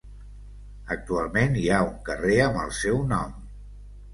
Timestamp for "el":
2.63-2.75